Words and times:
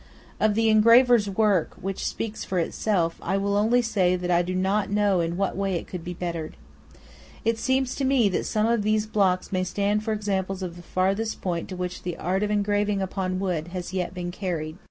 Of 0.39 0.55
the 0.55 0.67
engraver's 0.69 1.29
work– 1.29 1.75
which 1.79 2.07
speaks 2.07 2.43
for 2.43 2.57
itself– 2.57 3.19
I 3.21 3.37
will 3.37 3.55
only 3.55 3.83
say 3.83 4.15
that 4.15 4.31
I 4.31 4.41
do 4.41 4.55
not 4.55 4.89
know 4.89 5.19
in 5.19 5.37
what 5.37 5.55
way 5.55 5.75
it 5.75 5.85
could 5.87 6.03
be 6.03 6.15
bettered. 6.15 6.57
It 7.45 7.59
seems 7.59 7.93
to 7.97 8.03
me 8.03 8.27
that 8.29 8.47
some 8.47 8.65
of 8.65 8.81
these 8.81 9.05
blocks 9.05 9.51
may 9.51 9.63
stand 9.63 10.03
for 10.03 10.11
examples 10.13 10.63
of 10.63 10.75
the 10.75 10.81
farthest 10.81 11.43
point 11.43 11.69
to 11.69 11.75
which 11.75 12.01
the 12.01 12.17
art 12.17 12.41
of 12.41 12.49
engraving 12.49 12.99
upon 12.99 13.39
wood 13.39 13.67
has 13.77 13.93
yet 13.93 14.11
been 14.11 14.31
carried. 14.31 14.77